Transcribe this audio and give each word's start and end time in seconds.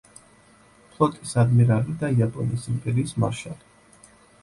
ფლოტის 0.95 1.35
ადმირალი 1.45 1.97
და 2.01 2.11
იაპონიის 2.17 2.69
იმპერიის 2.75 3.17
მარშალი. 3.25 3.73